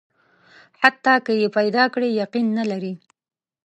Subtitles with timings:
[0.81, 2.93] حتی که یې پیدا کړي، یقین نه لري.